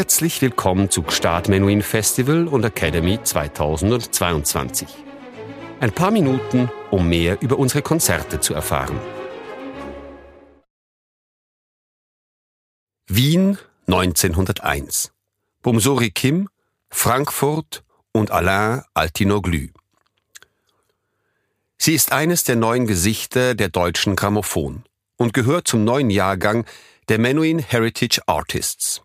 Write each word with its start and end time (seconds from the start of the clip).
Herzlich 0.00 0.40
willkommen 0.40 0.88
zu 0.88 1.02
Gstaad 1.02 1.50
Menuhin 1.50 1.82
Festival 1.82 2.48
und 2.48 2.64
Academy 2.64 3.22
2022. 3.22 4.88
Ein 5.78 5.92
paar 5.92 6.10
Minuten, 6.10 6.70
um 6.90 7.06
mehr 7.06 7.42
über 7.42 7.58
unsere 7.58 7.82
Konzerte 7.82 8.40
zu 8.40 8.54
erfahren. 8.54 8.98
Wien 13.08 13.58
1901. 13.88 15.12
Bumsori 15.60 16.10
Kim, 16.12 16.48
Frankfurt 16.88 17.84
und 18.12 18.30
Alain 18.30 18.82
Altinoglu. 18.94 19.68
Sie 21.76 21.92
ist 21.92 22.10
eines 22.10 22.44
der 22.44 22.56
neuen 22.56 22.86
Gesichter 22.86 23.54
der 23.54 23.68
deutschen 23.68 24.16
Grammophon 24.16 24.82
und 25.18 25.34
gehört 25.34 25.68
zum 25.68 25.84
neuen 25.84 26.08
Jahrgang 26.08 26.64
der 27.10 27.18
Menuhin 27.18 27.58
Heritage 27.58 28.22
Artists. 28.24 28.99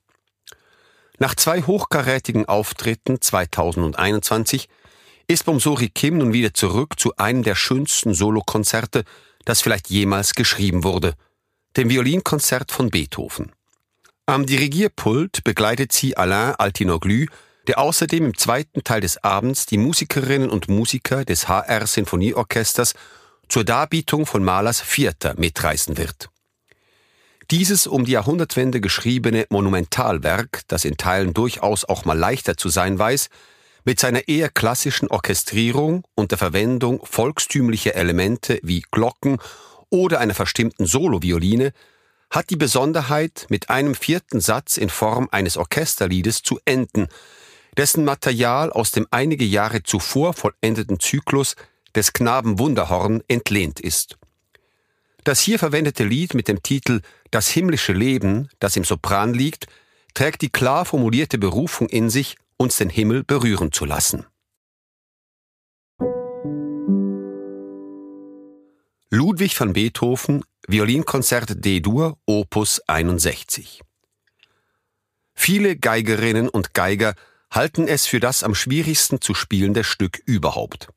Nach 1.18 1.36
zwei 1.36 1.62
hochkarätigen 1.62 2.46
Auftritten 2.46 3.22
2021 3.22 4.68
ist 5.28 5.46
Bomsori 5.46 5.90
Kim 5.90 6.18
nun 6.18 6.34
wieder 6.34 6.54
zurück 6.54 7.00
zu 7.00 7.16
einem 7.16 7.44
der 7.44 7.56
schönsten 7.56 8.14
Solokonzerte, 8.14 9.06
das 9.46 9.62
vielleicht 9.62 9.90
jemals 9.90 10.34
geschrieben 10.34 10.84
wurde, 10.84 11.14
dem 11.78 11.90
Violinkonzert 11.90 12.72
von 12.72 12.90
Beethoven. 12.90 13.52
Am 14.26 14.46
Dirigierpult 14.46 15.44
begleitet 15.44 15.92
sie 15.92 16.18
Alain 16.18 16.56
Altinoglu, 16.56 17.28
der 17.68 17.80
außerdem 17.80 18.26
im 18.26 18.38
zweiten 18.38 18.84
Teil 18.84 19.02
des 19.02 19.24
Abends 19.24 19.66
die 19.66 19.78
Musikerinnen 19.78 20.50
und 20.50 20.68
Musiker 20.68 21.26
des 21.26 21.48
HR 21.48 21.88
Sinfonieorchesters 21.88 22.94
zur 23.50 23.64
Darbietung 23.64 24.26
von 24.26 24.44
Mahlers 24.44 24.82
Vierter 24.82 25.36
mitreißen 25.38 25.98
wird. 25.98 26.30
Dieses 27.52 27.86
um 27.86 28.06
die 28.06 28.14
Jahrhundertwende 28.14 28.82
geschriebene 28.82 29.46
Monumentalwerk, 29.50 30.62
das 30.68 30.84
in 30.84 30.98
Teilen 30.98 31.34
durchaus 31.36 31.86
auch 31.86 32.04
mal 32.04 32.18
leichter 32.18 32.58
zu 32.58 32.70
sein 32.70 32.98
weiß, 32.98 33.30
mit 33.84 34.00
seiner 34.00 34.28
eher 34.28 34.50
klassischen 34.50 35.10
Orchestrierung 35.10 36.04
und 36.16 36.32
der 36.32 36.40
Verwendung 36.40 37.06
volkstümlicher 37.06 37.94
Elemente 37.94 38.60
wie 38.64 38.84
Glocken 38.90 39.38
oder 39.92 40.20
einer 40.20 40.34
verstimmten 40.34 40.88
Solovioline, 40.88 41.72
hat 42.32 42.50
die 42.50 42.56
Besonderheit, 42.56 43.46
mit 43.50 43.70
einem 43.70 43.94
vierten 43.94 44.42
Satz 44.42 44.78
in 44.78 44.90
Form 44.90 45.30
eines 45.32 45.56
Orchesterliedes 45.56 46.42
zu 46.42 46.60
enden, 46.66 47.08
dessen 47.78 48.06
Material 48.06 48.72
aus 48.72 48.90
dem 48.90 49.06
einige 49.12 49.46
Jahre 49.46 49.84
zuvor 49.84 50.34
vollendeten 50.34 51.00
Zyklus 51.00 51.56
des 51.96 52.12
Knaben 52.12 52.58
Wunderhorn 52.58 53.22
entlehnt 53.28 53.80
ist. 53.80 54.18
Das 55.26 55.40
hier 55.40 55.58
verwendete 55.58 56.04
Lied 56.04 56.36
mit 56.36 56.48
dem 56.48 56.62
Titel 56.62 57.02
Das 57.32 57.50
himmlische 57.50 57.94
Leben, 57.94 58.48
das 58.60 58.78
im 58.78 58.84
Sopran 58.84 59.34
liegt, 59.34 59.66
trägt 60.14 60.44
die 60.44 60.52
klar 60.52 60.86
formulierte 60.86 61.40
Berufung 61.40 61.90
in 61.90 62.12
sich, 62.12 62.38
uns 62.58 62.78
den 62.78 62.92
Himmel 62.92 63.24
berühren 63.24 63.72
zu 63.72 63.86
lassen. 63.86 64.28
Ludwig 69.10 69.60
van 69.60 69.74
Beethoven, 69.74 70.44
Violinkonzert 70.68 71.66
D-Dur, 71.66 72.20
Opus 72.28 72.82
61. 72.88 73.82
Viele 75.34 75.76
Geigerinnen 75.76 76.50
und 76.50 76.76
Geiger 76.76 77.16
halten 77.50 77.88
es 77.88 78.06
für 78.06 78.20
das 78.20 78.44
am 78.44 78.54
schwierigsten 78.54 79.22
zu 79.22 79.34
spielende 79.34 79.84
Stück 79.84 80.22
überhaupt. 80.26 80.90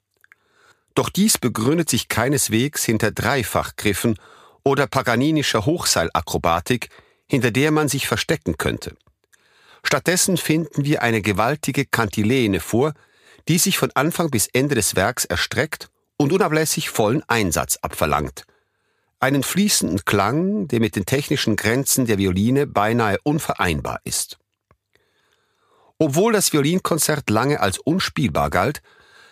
Doch 0.94 1.08
dies 1.08 1.38
begründet 1.38 1.88
sich 1.88 2.08
keineswegs 2.08 2.84
hinter 2.84 3.10
Dreifachgriffen 3.12 4.18
oder 4.64 4.86
paganinischer 4.86 5.64
Hochseilakrobatik, 5.64 6.88
hinter 7.26 7.50
der 7.50 7.70
man 7.70 7.88
sich 7.88 8.06
verstecken 8.06 8.58
könnte. 8.58 8.96
Stattdessen 9.82 10.36
finden 10.36 10.84
wir 10.84 11.02
eine 11.02 11.22
gewaltige 11.22 11.84
Kantilene 11.84 12.60
vor, 12.60 12.94
die 13.48 13.58
sich 13.58 13.78
von 13.78 13.90
Anfang 13.94 14.30
bis 14.30 14.48
Ende 14.48 14.74
des 14.74 14.96
Werks 14.96 15.24
erstreckt 15.24 15.88
und 16.16 16.32
unablässig 16.32 16.90
vollen 16.90 17.22
Einsatz 17.28 17.76
abverlangt. 17.76 18.44
Einen 19.20 19.42
fließenden 19.42 20.04
Klang, 20.04 20.68
der 20.68 20.80
mit 20.80 20.94
den 20.96 21.06
technischen 21.06 21.56
Grenzen 21.56 22.06
der 22.06 22.18
Violine 22.18 22.66
beinahe 22.66 23.18
unvereinbar 23.22 24.00
ist. 24.04 24.38
Obwohl 25.98 26.32
das 26.32 26.52
Violinkonzert 26.52 27.28
lange 27.30 27.60
als 27.60 27.78
unspielbar 27.78 28.50
galt, 28.50 28.80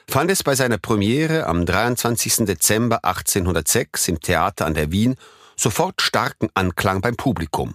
fand 0.09 0.31
es 0.31 0.43
bei 0.43 0.55
seiner 0.55 0.78
Premiere 0.78 1.47
am 1.47 1.67
23. 1.67 2.47
Dezember 2.47 3.05
1806 3.05 4.09
im 4.09 4.21
Theater 4.21 4.67
an 4.67 4.75
der 4.75 4.93
Wien 4.93 5.17
sofort 5.56 6.00
starken 6.00 6.49
Anklang 6.55 7.00
beim 7.00 7.17
Publikum. 7.17 7.75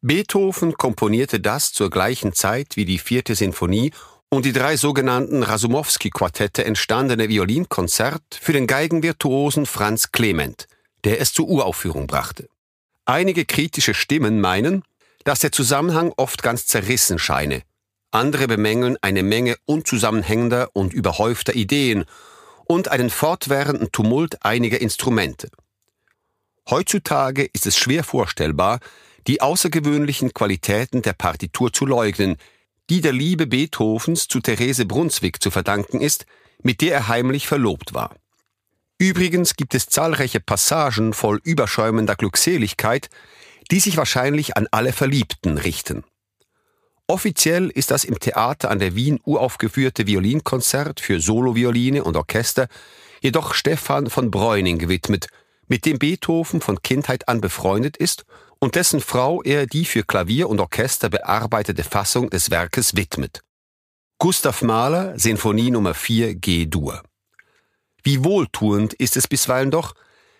Beethoven 0.00 0.74
komponierte 0.74 1.40
das 1.40 1.72
zur 1.72 1.88
gleichen 1.88 2.32
Zeit 2.32 2.76
wie 2.76 2.84
die 2.84 2.98
vierte 2.98 3.34
Sinfonie 3.34 3.92
und 4.28 4.44
die 4.44 4.52
drei 4.52 4.76
sogenannten 4.76 5.42
Rasumowski-Quartette 5.42 6.64
entstandene 6.64 7.28
Violinkonzert 7.28 8.22
für 8.40 8.52
den 8.52 8.66
Geigenvirtuosen 8.66 9.66
Franz 9.66 10.10
Clement, 10.10 10.66
der 11.04 11.20
es 11.20 11.32
zur 11.32 11.48
Uraufführung 11.48 12.06
brachte. 12.06 12.48
Einige 13.04 13.44
kritische 13.44 13.94
Stimmen 13.94 14.40
meinen, 14.40 14.82
dass 15.24 15.40
der 15.40 15.52
Zusammenhang 15.52 16.12
oft 16.16 16.42
ganz 16.42 16.66
zerrissen 16.66 17.18
scheine 17.18 17.62
andere 18.12 18.46
bemängeln 18.46 18.96
eine 19.02 19.22
Menge 19.22 19.56
unzusammenhängender 19.64 20.70
und 20.74 20.92
überhäufter 20.92 21.54
Ideen 21.54 22.04
und 22.66 22.88
einen 22.88 23.10
fortwährenden 23.10 23.90
Tumult 23.92 24.44
einiger 24.44 24.80
Instrumente. 24.80 25.48
Heutzutage 26.70 27.44
ist 27.52 27.66
es 27.66 27.76
schwer 27.76 28.04
vorstellbar, 28.04 28.78
die 29.26 29.40
außergewöhnlichen 29.40 30.32
Qualitäten 30.32 31.02
der 31.02 31.12
Partitur 31.12 31.72
zu 31.72 31.86
leugnen, 31.86 32.36
die 32.90 33.00
der 33.00 33.12
Liebe 33.12 33.46
Beethovens 33.46 34.28
zu 34.28 34.40
Therese 34.40 34.86
Brunswick 34.86 35.42
zu 35.42 35.50
verdanken 35.50 36.00
ist, 36.00 36.26
mit 36.62 36.80
der 36.80 36.94
er 36.94 37.08
heimlich 37.08 37.46
verlobt 37.46 37.94
war. 37.94 38.16
Übrigens 38.98 39.56
gibt 39.56 39.74
es 39.74 39.86
zahlreiche 39.86 40.40
Passagen 40.40 41.12
voll 41.12 41.40
überschäumender 41.42 42.14
Glückseligkeit, 42.14 43.08
die 43.70 43.80
sich 43.80 43.96
wahrscheinlich 43.96 44.56
an 44.56 44.68
alle 44.70 44.92
Verliebten 44.92 45.58
richten. 45.58 46.04
Offiziell 47.08 47.68
ist 47.68 47.90
das 47.90 48.04
im 48.04 48.18
Theater 48.18 48.70
an 48.70 48.78
der 48.78 48.94
Wien 48.94 49.18
uraufgeführte 49.24 50.06
Violinkonzert 50.06 51.00
für 51.00 51.20
Solovioline 51.20 52.04
und 52.04 52.16
Orchester 52.16 52.68
jedoch 53.20 53.54
Stefan 53.54 54.08
von 54.08 54.30
Breuning 54.30 54.78
gewidmet, 54.78 55.28
mit 55.66 55.84
dem 55.84 55.98
Beethoven 55.98 56.60
von 56.60 56.80
Kindheit 56.82 57.28
an 57.28 57.40
befreundet 57.40 57.96
ist 57.96 58.24
und 58.58 58.76
dessen 58.76 59.00
Frau 59.00 59.42
er 59.42 59.66
die 59.66 59.84
für 59.84 60.04
Klavier 60.04 60.48
und 60.48 60.60
Orchester 60.60 61.08
bearbeitete 61.08 61.82
Fassung 61.82 62.30
des 62.30 62.50
Werkes 62.50 62.96
widmet. 62.96 63.42
Gustav 64.18 64.62
Mahler, 64.62 65.18
Sinfonie 65.18 65.70
Nummer 65.70 65.94
4 65.94 66.36
G-Dur. 66.36 67.02
Wie 68.04 68.24
wohltuend 68.24 68.94
ist 68.94 69.16
es 69.16 69.26
bisweilen 69.26 69.70
doch, 69.70 69.94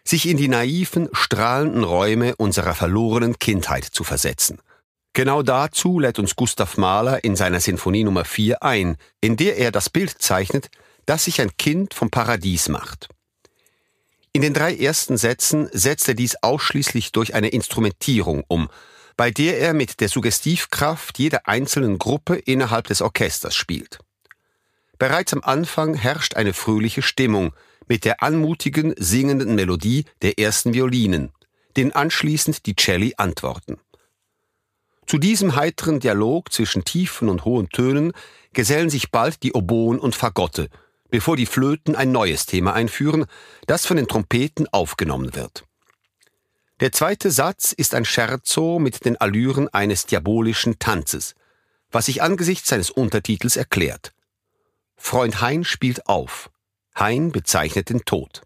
sich 0.05 0.29
in 0.29 0.37
die 0.37 0.49
naiven, 0.49 1.09
strahlenden 1.13 1.85
Räume 1.85 2.37
unserer 2.37 2.75
verlorenen 2.75 3.39
Kindheit 3.39 3.85
zu 3.85 4.05
versetzen– 4.05 4.61
Genau 5.15 5.43
dazu 5.43 5.99
lädt 5.99 6.19
uns 6.19 6.37
Gustav 6.37 6.79
Mahler 6.79 7.23
in 7.23 7.37
seiner 7.37 7.61
Sinfonie 7.61 8.05
Nummer 8.05 8.25
4 8.25 8.63
ein, 8.63 8.97
in 9.21 9.37
der 9.37 9.59
er 9.59 9.71
das 9.71 9.91
Bild 9.91 10.23
zeichnet, 10.23 10.71
das 11.05 11.25
sich 11.25 11.41
ein 11.41 11.55
Kind 11.59 11.93
vom 11.93 12.11
Paradies 12.11 12.69
macht. 12.71 13.09
In 14.33 14.41
den 14.41 14.55
drei 14.55 14.75
ersten 14.75 15.19
Sätzen 15.19 15.69
setzt 15.73 16.09
er 16.09 16.15
dies 16.15 16.37
ausschließlich 16.37 17.13
durch 17.13 17.35
eine 17.35 17.49
Instrumentierung 17.49 18.45
um, 18.49 18.71
bei 19.19 19.31
der 19.31 19.59
er 19.59 19.75
mit 19.75 20.01
der 20.01 20.09
Suggestivkraft 20.09 21.19
jeder 21.19 21.47
einzelnen 21.47 21.99
Gruppe 21.99 22.37
innerhalb 22.37 22.87
des 22.87 23.03
Orchesters 23.03 23.55
spielt. 23.55 23.99
Bereits 24.99 25.35
am 25.35 25.43
Anfang 25.43 25.93
herrscht 25.93 26.37
eine 26.37 26.55
fröhliche 26.55 27.03
Stimmung 27.03 27.53
mit 27.87 28.07
der 28.07 28.23
anmutigen, 28.23 28.95
singenden 28.97 29.55
Melodie 29.55 30.07
der 30.23 30.39
ersten 30.39 30.73
Violinen, 30.73 31.33
denen 31.77 31.93
anschließend 31.93 32.65
die 32.65 32.77
Celli 32.77 33.13
antworten. 33.19 33.79
Zu 35.07 35.19
diesem 35.19 35.57
heiteren 35.57 36.01
Dialog 36.01 36.53
zwischen 36.53 36.85
tiefen 36.85 37.29
und 37.29 37.45
hohen 37.45 37.69
Tönen 37.69 38.13
gesellen 38.53 38.91
sich 38.91 39.11
bald 39.11 39.43
die 39.43 39.53
Oboen 39.53 39.99
und 39.99 40.15
Fagotte, 40.15 40.69
bevor 41.11 41.37
die 41.37 41.47
Flöten 41.47 41.95
ein 41.95 42.13
neues 42.13 42.47
Thema 42.47 42.73
einführen, 42.73 43.27
das 43.67 43.87
von 43.87 43.97
den 43.97 44.09
Trompeten 44.09 44.67
aufgenommen 44.73 45.35
wird. 45.35 45.65
Der 46.81 46.91
zweite 46.91 47.31
Satz 47.31 47.73
ist 47.73 47.95
ein 47.95 48.05
Scherzo 48.05 48.79
mit 48.79 49.05
den 49.05 49.17
Allüren 49.17 49.69
eines 49.69 50.07
diabolischen 50.07 50.79
Tanzes, 50.79 51.35
was 51.91 52.07
sich 52.07 52.23
angesichts 52.23 52.71
seines 52.71 52.91
Untertitels 52.91 53.57
erklärt. 53.57 54.13
Freund 54.97 55.41
Hein 55.41 55.65
spielt 55.65 56.07
auf. 56.09 56.51
Hein 56.95 57.31
bezeichnet 57.31 57.91
den 57.91 58.05
Tod. 58.05 58.43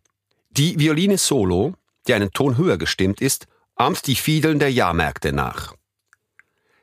Die 0.51 0.79
Violine 0.79 1.19
Solo, 1.19 1.75
die 2.07 2.15
einen 2.15 2.31
Ton 2.31 2.57
höher 2.57 2.79
gestimmt 2.79 3.21
ist, 3.21 3.47
ahmt 3.75 4.07
die 4.07 4.17
Fiedeln 4.17 4.59
der 4.59 4.73
Jahrmärkte 4.73 5.33
nach. 5.33 5.75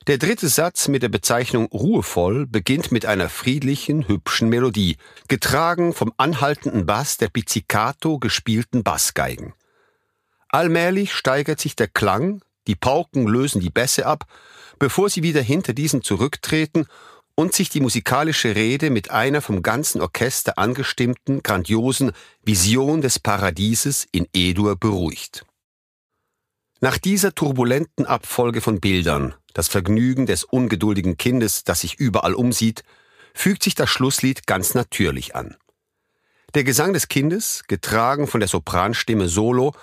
Der 0.08 0.18
dritte 0.18 0.50
Satz 0.50 0.90
mit 0.90 1.02
der 1.02 1.08
Bezeichnung 1.08 1.68
ruhevoll 1.68 2.46
beginnt 2.46 2.92
mit 2.92 3.06
einer 3.06 3.30
friedlichen, 3.30 4.06
hübschen 4.06 4.50
Melodie, 4.50 4.98
getragen 5.30 5.94
vom 5.94 6.12
anhaltenden 6.18 6.86
Bass 6.86 7.16
der 7.16 7.30
pizzicato 7.30 8.20
gespielten 8.20 8.84
Bassgeigen. 8.84 9.54
Allmählich 10.50 11.14
steigert 11.14 11.62
sich 11.62 11.78
der 11.78 11.88
Klang, 11.88 12.42
die 12.68 12.76
Pauken 12.76 13.28
lösen 13.28 13.62
die 13.62 13.70
Bässe 13.70 14.06
ab, 14.06 14.26
bevor 14.78 15.10
sie 15.10 15.24
wieder 15.24 15.42
hinter 15.42 15.72
diesen 15.72 16.02
zurücktreten 16.02 16.86
und 17.36 17.54
sich 17.54 17.70
die 17.70 17.80
musikalische 17.80 18.56
Rede 18.56 18.90
mit 18.90 19.10
einer 19.10 19.42
vom 19.42 19.62
ganzen 19.62 20.02
Orchester 20.02 20.58
angestimmten, 20.58 21.44
grandiosen 21.44 22.12
Vision 22.44 23.00
des 23.00 23.20
Paradieses 23.20 24.06
in 24.12 24.28
E-Dur 24.34 24.76
beruhigt. 24.76 25.46
Nach 26.84 26.98
dieser 26.98 27.34
turbulenten 27.34 28.06
Abfolge 28.06 28.60
von 28.60 28.82
Bildern, 28.82 29.34
das 29.54 29.70
Vergnügen 29.70 30.26
des 30.26 30.44
ungeduldigen 30.44 31.16
Kindes, 31.16 31.64
das 31.64 31.80
sich 31.80 31.98
überall 31.98 32.34
umsieht, 32.34 32.84
fügt 33.34 33.64
sich 33.64 33.74
das 33.74 33.90
Schlusslied 33.90 34.48
ganz 34.48 34.74
natürlich 34.74 35.34
an. 35.34 35.56
Der 36.56 36.66
Gesang 36.66 36.92
des 36.92 37.08
Kindes, 37.08 37.64
getragen 37.70 38.28
von 38.28 38.42
der 38.42 38.50
Sopranstimme 38.50 39.30
Solo, 39.30 39.74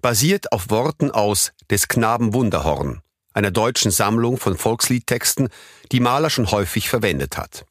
basiert 0.00 0.52
auf 0.52 0.70
Worten 0.70 1.10
aus 1.10 1.50
Des 1.70 1.88
Knaben 1.88 2.34
Wunderhorn, 2.34 3.02
einer 3.32 3.50
deutschen 3.50 3.90
Sammlung 3.90 4.36
von 4.36 4.56
Volksliedtexten, 4.56 5.48
die 5.90 5.98
Mahler 5.98 6.30
schon 6.30 6.52
häufig 6.52 6.88
verwendet 6.88 7.36
hat. 7.36 7.66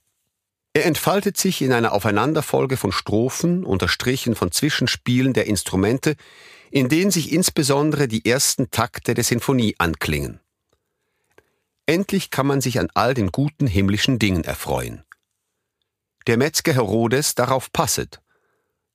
Er 0.74 0.86
entfaltet 0.86 1.38
sich 1.38 1.62
in 1.62 1.72
einer 1.72 1.94
Aufeinanderfolge 1.94 2.76
von 2.76 2.92
Strophen, 2.92 3.64
unterstrichen 3.64 4.36
von 4.36 4.52
Zwischenspielen 4.52 5.32
der 5.32 5.48
Instrumente, 5.48 6.18
in 6.74 6.90
denen 6.90 7.12
sich 7.12 7.32
insbesondere 7.32 8.08
die 8.08 8.26
ersten 8.26 8.72
Takte 8.72 9.14
der 9.14 9.24
Sinfonie 9.24 9.76
anklingen. 9.78 10.40
Endlich 11.86 12.32
kann 12.32 12.48
man 12.48 12.62
sich 12.62 12.80
an 12.80 12.90
all 12.96 13.14
den 13.14 13.32
guten 13.32 13.68
himmlischen 13.68 14.18
Dingen 14.18 14.44
erfreuen. 14.44 15.04
Der 16.26 16.38
Metzger 16.38 16.74
Herodes 16.74 17.36
darauf 17.36 17.72
passet. 17.72 18.22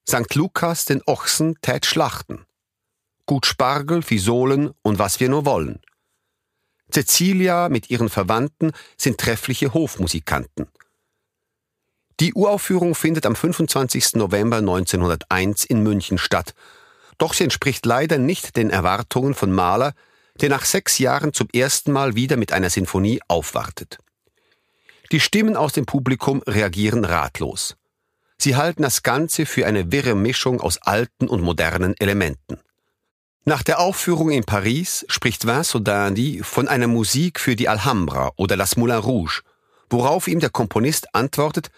St. 0.08 0.34
Lukas 0.34 0.86
den 0.86 1.02
Ochsen 1.06 1.54
tät 1.62 1.86
schlachten. 1.86 2.46
Gut 3.26 3.46
Spargel, 3.46 4.02
Fisolen 4.02 4.72
und 4.82 4.98
was 4.98 5.20
wir 5.20 5.28
nur 5.28 5.44
wollen. 5.44 5.80
Cecilia 6.92 7.68
mit 7.68 7.90
ihren 7.90 8.08
Verwandten 8.08 8.72
sind 8.96 9.18
treffliche 9.18 9.72
Hofmusikanten. 9.72 10.66
Die 12.18 12.34
Uraufführung 12.34 12.96
findet 12.96 13.24
am 13.24 13.36
25. 13.36 14.14
November 14.14 14.56
1901 14.56 15.64
in 15.64 15.84
München 15.84 16.18
statt, 16.18 16.56
doch 17.18 17.34
sie 17.34 17.44
entspricht 17.44 17.84
leider 17.84 18.18
nicht 18.18 18.56
den 18.56 18.70
Erwartungen 18.70 19.34
von 19.34 19.52
Mahler, 19.52 19.94
der 20.40 20.48
nach 20.48 20.64
sechs 20.64 20.98
Jahren 20.98 21.32
zum 21.32 21.48
ersten 21.52 21.92
Mal 21.92 22.14
wieder 22.14 22.36
mit 22.36 22.52
einer 22.52 22.70
Sinfonie 22.70 23.20
aufwartet. 23.28 23.98
Die 25.10 25.20
Stimmen 25.20 25.56
aus 25.56 25.72
dem 25.72 25.86
Publikum 25.86 26.42
reagieren 26.46 27.04
ratlos. 27.04 27.76
Sie 28.36 28.54
halten 28.54 28.82
das 28.82 29.02
Ganze 29.02 29.46
für 29.46 29.66
eine 29.66 29.90
wirre 29.90 30.14
Mischung 30.14 30.60
aus 30.60 30.78
alten 30.78 31.26
und 31.28 31.42
modernen 31.42 31.94
Elementen. 31.98 32.58
Nach 33.44 33.62
der 33.62 33.80
Aufführung 33.80 34.30
in 34.30 34.44
Paris 34.44 35.06
spricht 35.08 35.46
Vincent 35.46 35.88
Dandy 35.88 36.40
von 36.44 36.68
einer 36.68 36.86
Musik 36.86 37.40
für 37.40 37.56
die 37.56 37.68
Alhambra 37.68 38.30
oder 38.36 38.56
das 38.56 38.76
Moulin 38.76 38.98
Rouge, 38.98 39.40
worauf 39.90 40.28
ihm 40.28 40.38
der 40.38 40.50
Komponist 40.50 41.14
antwortet, 41.14 41.70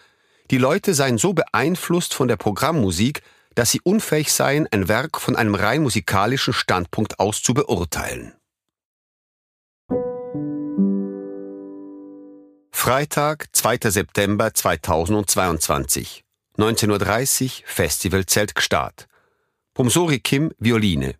die 0.51 0.57
Leute 0.57 0.93
seien 0.93 1.17
so 1.17 1.33
beeinflusst 1.33 2.13
von 2.13 2.27
der 2.27 2.35
Programmmusik, 2.35 3.21
dass 3.55 3.71
sie 3.71 3.81
unfähig 3.83 4.31
seien, 4.31 4.67
ein 4.71 4.87
Werk 4.87 5.19
von 5.19 5.35
einem 5.35 5.55
rein 5.55 5.83
musikalischen 5.83 6.53
Standpunkt 6.53 7.19
aus 7.19 7.41
zu 7.41 7.53
beurteilen. 7.53 8.33
Freitag, 12.71 13.47
2. 13.51 13.91
September 13.91 14.53
2022, 14.53 16.23
19.30 16.57 17.43
Uhr, 17.43 17.67
Festivalzelt 17.67 18.55
Gstaad. 18.55 19.07
Pomsori 19.73 20.19
Kim, 20.19 20.51
Violine. 20.57 21.15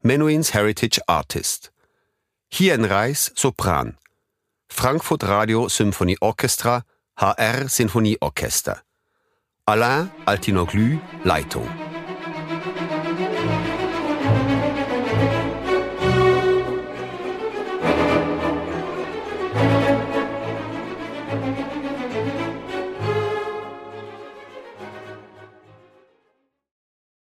Menuhins 0.00 0.54
Heritage 0.54 1.00
Artist. 1.06 1.72
Hien 2.48 2.84
Reis, 2.84 3.30
Sopran. 3.36 3.98
Frankfurt 4.68 5.24
Radio 5.24 5.68
Symphonie 5.68 6.16
Orchestra, 6.20 6.84
HR 7.16 7.68
Sinfonieorchester. 7.68 8.82
Alain 9.64 10.08
Altinoglu, 10.26 10.98
Leitung. 11.22 11.68